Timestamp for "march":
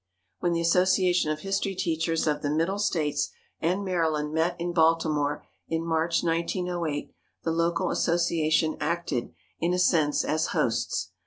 5.85-6.23